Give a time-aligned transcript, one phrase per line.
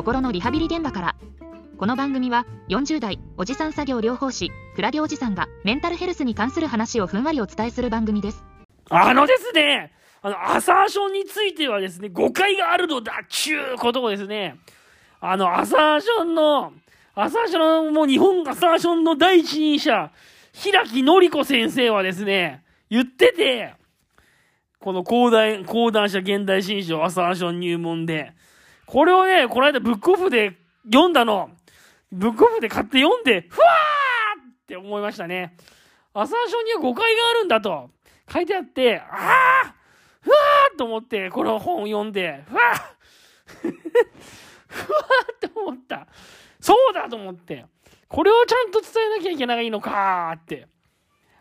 [0.00, 1.16] 心のリハビリ現場から。
[1.76, 8.42] この番組は40代おじさん作業療法士クラゲおじさんがメンタルヘルスに関する話をふんわりお伝えする番組です。
[8.88, 9.92] あのですね、
[10.22, 14.56] あの、アサーションについてはですね、誤解があるのだっちゅうことをですね、
[15.20, 16.72] あの、アサーションの、
[17.14, 20.10] アサーション、もう日本アサーションの第一人者、
[20.54, 23.74] 平木のり子先生はですね、言ってて、
[24.78, 28.32] この講談、講談社現代新書アサーション入門で、
[28.90, 31.50] これをね、この間ブックオフで読んだの、
[32.10, 35.54] ブックオフで買って読んで、ふわーって思いましたね。
[36.12, 37.90] アサーションには誤解があるんだと。
[38.28, 39.74] 書いてあって、ああ
[40.20, 43.72] ふわーと思って、この本を読んで、ふわー
[44.66, 46.08] ふわーって思った。
[46.58, 47.66] そうだと思って。
[48.08, 50.66] これをちゃんと伝えなきゃいけないのかーって。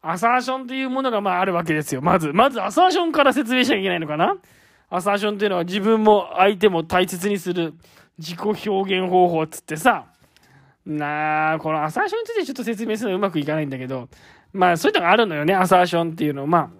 [0.00, 2.02] アサーションというものがまああるわけですよ。
[2.02, 4.36] まず、まずアサーションから説明しなきゃいけないのかな
[4.94, 7.72] アサーションというのは自分も相手も大切にする
[8.18, 10.04] 自己表現方法っつってさ、
[10.84, 14.10] なあ、このアサーションについてちょっと説明するのうまくいかないんだけど、
[14.52, 16.46] まあそういうのがあるのよね、アサーションっていうの。
[16.46, 16.70] ま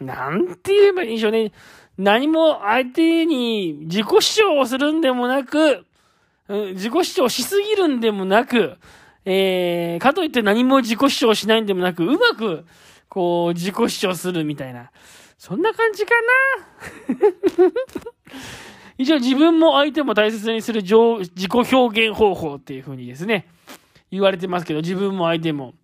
[0.00, 1.52] あ、なんて言えばいいんでしょうね。
[1.96, 5.84] 何も相手に自己主張をするんでもなく、
[6.48, 8.78] 自己主張しすぎるんでもなく、
[9.24, 12.64] えー、かといって何も自己主張しないんでもなく、うまく、
[13.08, 14.90] こう、自己主張するみたいな。
[15.38, 16.10] そんな感じか
[17.58, 17.70] な？
[18.98, 20.90] 一応自分も相手も大切にする自
[21.48, 23.46] 己表現方法っていう風にですね、
[24.10, 25.74] 言われてますけど、自分も相手も。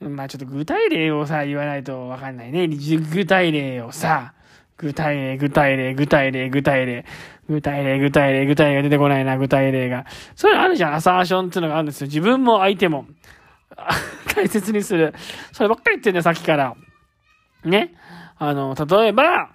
[0.00, 2.68] まあちょっと具体例をさ、言わないとわかんないね。
[2.68, 4.34] 具体例をさ、
[4.76, 7.04] 具体例、具体例、具体例、具体例、
[7.48, 10.06] 具体例、具体例、具体例が出てこないな、具体例が。
[10.36, 10.94] そういうのあるじゃん。
[10.94, 12.06] アサーションっていうのがあるんですよ。
[12.06, 13.06] 自分も相手も。
[14.34, 15.12] 大切にする。
[15.52, 16.76] そればっかり言ってんだよ、さっきから。
[17.64, 17.94] ね。
[18.38, 19.50] あの、例えば、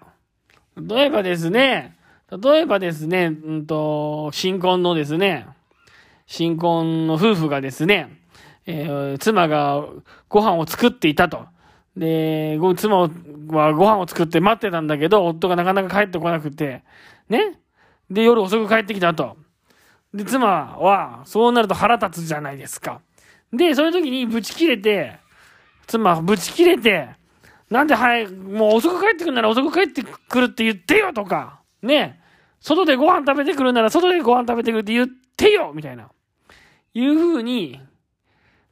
[0.78, 1.96] 例えばですね、
[2.32, 5.48] 例えばですね、うんと、新婚のですね、
[6.28, 8.20] 新婚の夫婦がですね、
[8.66, 9.86] えー、妻が
[10.28, 11.46] ご飯を作っていたと。
[11.96, 13.10] で、ご妻は
[13.74, 16.84] ご飯を作って待ってたんだけど、夫がなかなか帰ってこなくて、
[17.30, 17.60] ね。
[18.10, 19.38] で、夜遅く帰ってきたと。
[20.14, 20.48] で、妻
[20.78, 23.02] は、そうなると腹立つじゃないですか。
[23.54, 25.20] で、そういう時にブチ切れて、
[25.88, 27.10] 妻、ブチ切れて、
[27.70, 32.20] なんで、はい、もう遅く帰ってくるなら遅く帰ってくるって言ってよとか、ね。
[32.60, 36.10] 外でご飯食べてくるなら外でご飯食べてくるって言ってよみたいな。
[36.94, 37.80] いう風に、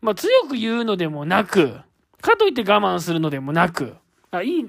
[0.01, 1.79] まあ、強く言うのでもなく、
[2.21, 3.95] かといって我慢するのでもなく、
[4.31, 4.63] あ、いい、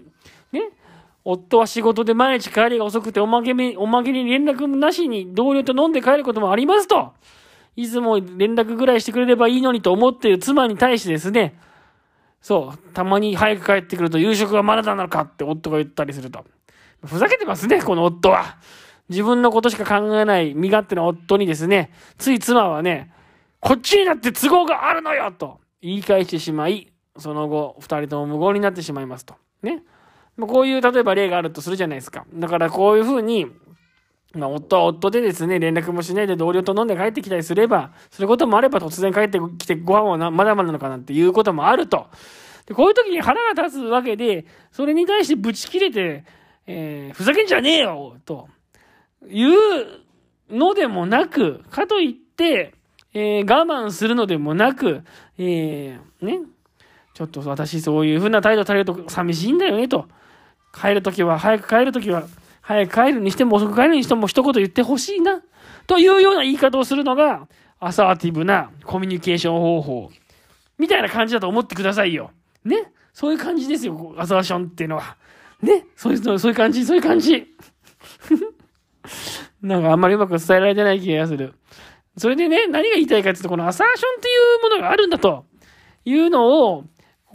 [0.52, 0.70] ね。
[1.24, 7.14] 夫は仕事で毎日帰りが遅くておまけに、おまけに連絡なしに同僚と飲んで帰ることもありますと。
[7.76, 11.58] いつも連絡ぐらいしてくれればいいのにと思っている妻に対してですね、
[12.44, 16.44] そう、たまに早く帰ってくると夕食がまだなのかって夫が言ったりすると。
[17.02, 18.58] ふざけてますね、この夫は。
[19.08, 23.10] 自分のことしか考えない身勝手な夫にですね、つい妻はね、
[23.60, 29.36] こっちになって都合があるのよと言い返してしまい、その後、二人とも無言になってしまいますと。
[29.62, 29.82] ね。
[30.38, 32.26] こういう、例えば例があるとするじゃないですか。
[32.34, 33.46] だからこういうふうに、
[34.34, 42.06] まあ、夫は夫でですね、連絡もしないで同僚と飲んで帰ってきたりすれば、することもあれば突然帰ってきてご飯をなまだまだなのかなっていうこともあると。
[42.66, 46.24] で、こういう時に腹が立つわけで、それに対してブチ切れて、
[46.66, 48.48] えー、ふざけんじゃねえよと、
[49.28, 49.54] いう
[50.50, 52.74] のでもなく、かといって、
[53.12, 55.02] えー、我慢するのでもなく、
[55.38, 56.40] えー、ね、
[57.12, 60.06] ちょっと私そういう風な態度されると寂しいんだよねと。
[60.74, 62.24] 帰るときは、早く帰るときは、
[62.64, 65.42] 早く帰るにしても遅く帰るにしても一言言ってほしいな。
[65.86, 67.46] というような言い方をするのが、
[67.78, 70.10] アサーティブなコミュニケーション方法。
[70.78, 72.30] みたいな感じだと思ってくださいよ。
[72.64, 72.90] ね？
[73.12, 75.16] そういう感じですよ、アサーションっていうのは。
[75.62, 75.84] ね？
[75.94, 77.46] そういう、そういう感じ、そういう感じ。
[79.60, 81.52] なんかあんまりうまく伝えられてない気がする。
[82.16, 85.44] それでね、何が言いたいかっていうと、このアサーションっていうものがあるんだと
[86.06, 86.84] いうのを、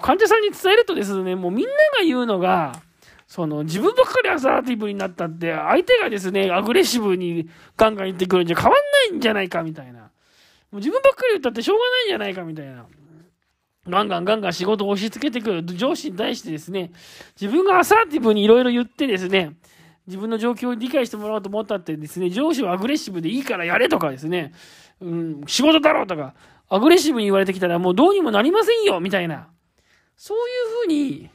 [0.01, 2.81] 患者さんに伝えるとですね、もうみんなが言うのが、
[3.29, 7.47] その、自分ばっかりアサーティブになったって、相手がですね、アグレッシブに
[7.77, 8.73] ガンガン言ってくるんじゃ変わん
[9.11, 9.99] ないんじゃないかみたいな。
[9.99, 10.07] も
[10.73, 12.87] う自分ばっかり言ったってしょうがないんじゃないかみたいな。
[13.87, 16.91] ガンガンガンガン仕事を押し付けてくる上司に対してですね、
[17.39, 19.53] 自分がアサーティブにいろいろ言ってですね、
[20.07, 24.53] 自分の状況を理解してもらおうと思ったってですね、上司はアグレッシブでいいからやれとかですね、
[25.01, 26.33] うん、仕事だろうとか、
[26.67, 29.49] アグレッシブに言われてきたらもうどうにもなりませんよみたいな。
[30.17, 30.43] そういう
[30.81, 31.29] ふうに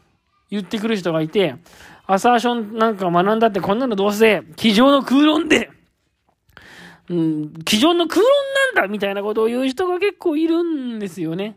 [0.50, 1.56] 言ってくる人がいて、
[2.06, 5.70] アサーションなんか学んだってこんなのどうせ、机上の空論で、
[7.08, 8.30] うん、机上の空論
[8.76, 11.56] なんだみたいなことを言う人が結構いるんですよね。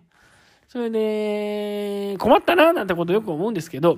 [0.68, 3.98] それで、困ったな、なんてことよく思うんですけど、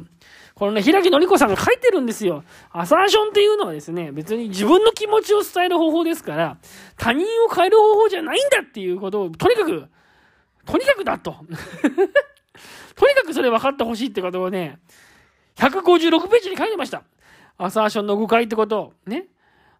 [0.53, 2.43] このね、平木のり子さんが書いてるんですよ。
[2.71, 6.57] アサーションっていうのはですね、別に自分の気持ちを伝える方法ですから、
[6.97, 9.87] 他人を変える方法じゃないんだっていうことを、とにかく、
[10.65, 11.37] とにかくだと。
[12.95, 14.79] とにかくそれ分かってほしいってことをね、
[15.57, 17.03] 156ページに書いてました。
[17.57, 19.27] アサーションの誤解ってこと、ね。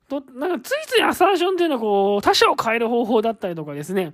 [0.10, 4.14] と、なんかついついアサーションっていうのはこう、他者を変える方法だったりとかですね、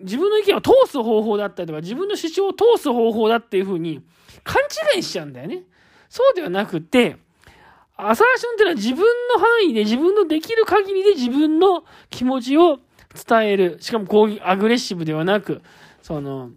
[0.00, 4.02] 自分の意見を通す方法だったりとか、自分の主張を通す方法だっていうふうに
[4.44, 4.60] 勘
[4.96, 5.62] 違いしちゃうんだよね。
[6.10, 7.16] そうではなくて、
[7.96, 8.98] アサーションっていうのは自分
[9.34, 12.80] の範囲で自分のできる限りで自分の気持ちを
[13.26, 13.78] 伝える。
[13.80, 15.62] しかも攻撃、アグレッシブではなく、
[16.02, 16.50] その、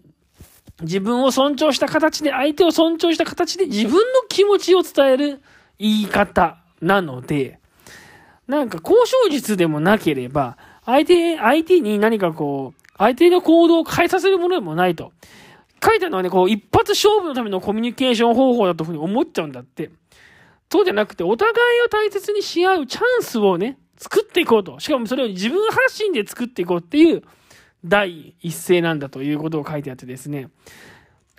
[0.81, 5.41] 自分を尊重した形で、相手を尊重した形で自分の気持ちを伝える
[5.79, 7.59] 言い方なので、
[8.47, 15.11] なんか交渉術でもなければ、相手、相手に何かこう、相手の行動を変えさせるものでもないと。
[15.83, 19.91] 書いたのはね、こう、一発勝負のためのコミュニケーション方法だというふうに思っちゃうんだって。
[20.71, 24.79] そうじゃなくて、お互いを大切にし合うチャンスをね、作っていこうと。
[24.79, 27.23] しかもそれを自分発信で作っていこうっていう、
[27.85, 30.49] 第一声なんだということを書いてあってですね。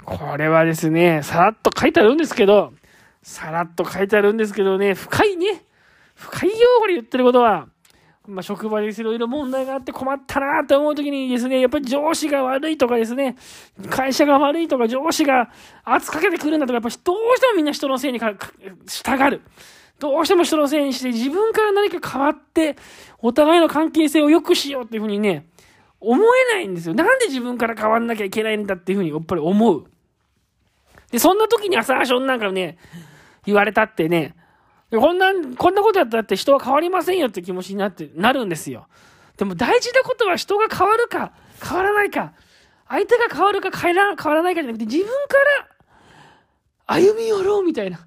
[0.05, 2.73] これはですね、さらっと書いてあるんですけど、
[3.23, 5.65] さらっと書いてあるんですけどね、深いね。
[6.15, 7.67] 深いよ、これ言ってることは。
[8.29, 13.37] まあ、職場でいろいろ問題があって困ったなって思う時にですね、やっぱり上司が悪いとかですね、
[13.89, 15.51] 会社が悪いとか上司が
[15.85, 18.35] 圧かけてくるんだとか、やっぱどうしてもみんな人のせいにか
[18.87, 19.43] 従る。
[19.99, 22.77] どうしても人のせいにして自分から何か変わって、
[23.19, 25.47] お互いの関係性を良くしようっていうふうにね、
[26.01, 26.23] 思
[26.53, 26.95] えないんですよ。
[26.95, 29.85] なんで自分から変わんなきゃいけないんだっていうふうにやっぱり思う。
[31.11, 32.79] で、そんな時にアサーションなんかね、
[33.45, 34.35] 言われたってね、
[34.91, 38.87] こんな、こんなことやったって人は変わりませんよって気持ちになって、なるんですよ。
[39.37, 41.33] でも大事なことは人が変わるか、
[41.63, 42.33] 変わらないか、
[42.89, 45.13] 相手が変わるか変わら変わらないかじゃなくて、自分か
[45.67, 45.77] ら
[46.87, 47.99] 歩み寄ろうみたいな。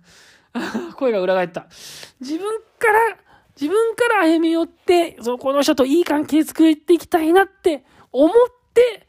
[0.95, 1.67] 声が裏返った。
[2.19, 3.17] 自分から、
[3.59, 7.83] 自分から歩み寄って、そこの人といい関係作っていきたいなって
[8.13, 8.31] 思っ
[8.73, 9.05] て、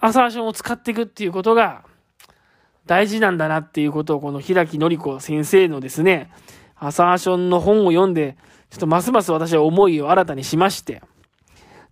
[0.00, 1.84] アサーションを使っていくっていうことが
[2.86, 6.32] 大事なんだなっていうことをこの平木のり子先生のですね、
[6.76, 8.36] アサーションの本を読んで、
[8.70, 11.00] ちょっとますます私は思いを新たにしまして。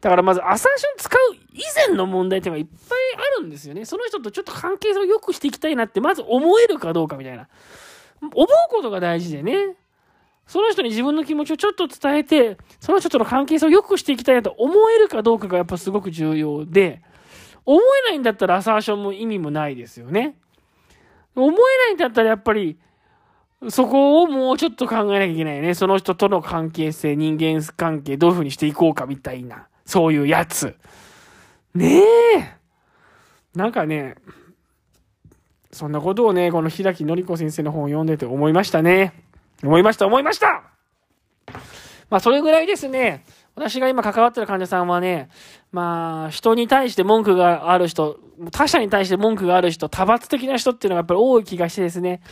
[0.00, 1.20] だからまずアサーション使う
[1.52, 2.98] 以前の問題っていうのがいっぱい
[3.38, 3.84] あるんですよね。
[3.84, 7.48] その人とちょっと関係性を良くしていきたいなってまず思えるかどうかみたいな。
[8.22, 9.76] 思うことが大事でね。
[10.50, 17.02] その人に自分の気持ちをちょっと伝えて、その人との関係性を良くしていきたいなと思えるかどうかがやっぱすごく重要で、
[17.64, 20.34] 思えないんだったらアサーションも意味もないですよね。
[21.36, 22.76] 思えないんだったらやっぱり、
[23.68, 25.74] そこをもうちょっと考えなきゃいけないね。
[25.74, 29.68] その人との関係性、人間関係、どういう風にしていこうかみたいな。
[29.86, 30.74] そういうやつ。
[31.76, 32.56] ねえ。
[33.54, 34.16] なんかね、
[35.70, 39.29] そんなことをね、この平木のり子先生の本を読んでて思いましたね。
[39.62, 40.62] 思いました、思いました。
[42.08, 43.24] まあ、それぐらいですね、
[43.54, 45.28] 私が今関わってる患者さんはね、
[45.70, 48.18] まあ、人に対して文句がある人、
[48.52, 52.22] 他者に対して文句がある人、多発的な人っていうのがやっぱり多い気がしてですね、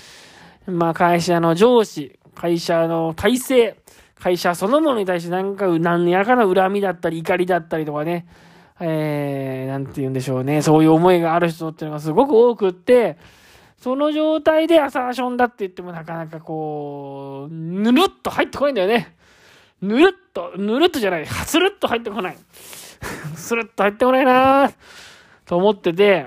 [0.67, 3.77] まあ会社の上司、会社の体制、
[4.19, 8.27] 会社そのものに対して何か、何やらかの恨みだったり怒りだったりとかね、
[8.81, 13.17] えー、なんて言うんでしょうね、そういう思いがある人っていうのがすごく多くって、
[13.79, 19.17] その状態でアサーションだって言ってもなかなかこう、ぬるっと入ってこないんだよね。
[19.81, 22.37] ぬるっと、ぬるっとじゃない、スルッと入ってこない。
[23.37, 24.73] スルッと入ってこないな
[25.47, 26.27] と思ってて、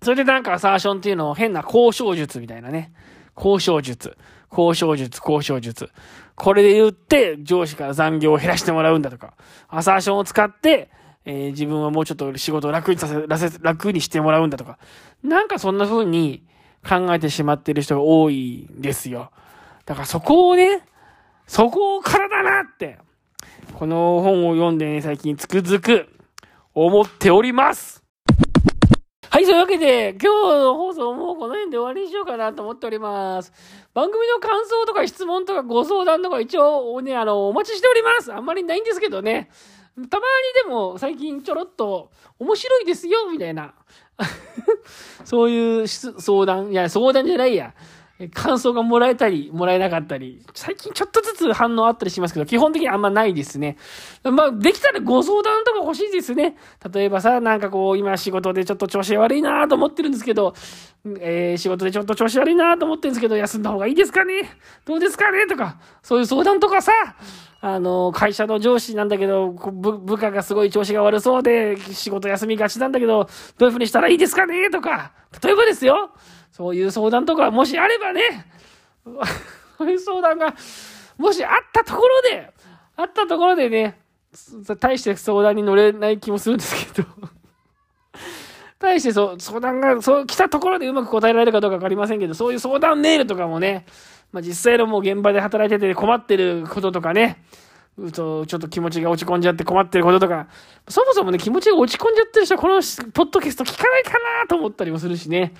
[0.00, 2.92] それでなんかアサーションっていうのを変な交渉術みたいなね。
[3.36, 4.16] 交渉術。
[4.50, 5.90] 交渉術、交渉術。
[6.34, 9.34] これで言って上司から残業を減らしてもらうんだとか。
[9.68, 10.90] アサーションを使って、
[11.24, 14.78] えー、自分はもうちょっと仕事を楽にさせ、楽にしてもらうんだとか。
[15.22, 16.44] なんかそんな風に
[16.88, 19.30] 考えてしまってる人が多いんですよ。
[19.86, 20.82] だからそこをね、
[21.46, 22.98] そこからだなって、
[23.74, 26.08] この本を読んでね、最近つくづく
[26.74, 28.02] 思っております
[29.32, 33.50] はい、そういうわけで、今日の放送もこの辺で終わりにしようかなと思っております。
[33.94, 38.30] 番組の感想とか質問とかご相談とか一応ね、あの、お待ちしております。
[38.30, 39.48] あんまりないんですけどね。
[39.94, 40.10] たまに
[40.64, 43.74] でも最近ちょろっと面白いですよ、みたいな。
[45.24, 47.74] そういう相談、いや、相談じゃないや。
[48.30, 53.76] 感想がもらえたり、もらえなかったり、最近ちょっとずつ反応あったりしますけど、基本的にあんまないですね。
[54.24, 56.56] まあ、できたらご相談とか欲しいですね。
[56.92, 60.54] 例えばさ、なんかこう、今仕事でちょっと調子悪いなと思ってるんですけど、
[61.20, 64.50] えー、仕事でちょっと調子悪いなと思ってるんですけど、休んだ方がいいですかね
[64.84, 66.92] どうですかねとか、そういう相談とかさ、
[67.64, 75.12] あの、会社の上司なんだけど、部部下がすごい調子が悪そうで、仕事休みがちなんだけど、どういうふうにしたらいいですかねとか、
[75.42, 76.10] 例えばですよ、
[76.52, 78.46] そういう相談とか、もしあればね、
[79.78, 80.54] そういう相談が、
[81.16, 82.52] もしあったところで、
[82.94, 83.98] あったところでね、
[84.78, 87.08] 大して相談に乗れない気もするんですけど
[88.78, 93.86] 対してそ、相談が、そう来たところでうまく答えられるかどうかわかりませんけど、そういう相談メールとかもね、
[94.30, 97.42] まあ、実際のもう現場で働いてて困ってることとかね、
[97.98, 100.48] うと、ちょっと気持ちが落ち込んじゃって困ってることとか、
[100.88, 102.74] そもそもね、気持ちが落ち込んじゃってる人はこの
[103.12, 104.18] ポッドキャスト聞かないかな
[104.48, 105.54] と思ったりもするしね。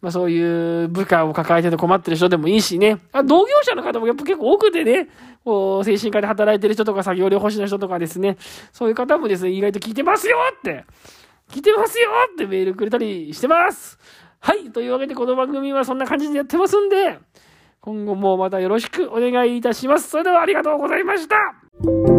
[0.00, 2.98] まあそういう部下を抱えてて困ってる人でもいいしね。
[3.12, 5.08] あ同業者の方もやっぱ結構多くてね、
[5.44, 8.36] こう精神科で働いてる人とか作業療法士の人とかですね、
[8.72, 10.84] そういう方もですね、意外と聞いてますよって
[11.50, 13.98] 聞いてますよってメールくれたりしてます。
[14.40, 14.70] はい。
[14.70, 17.18] というわけで、この番組はそんな感じでやってますんで、
[17.80, 20.10] 今後もまたよろしくお願いいたします。
[20.10, 22.17] それではありがとうございました。